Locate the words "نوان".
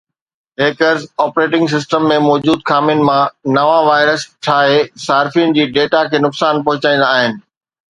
3.59-3.85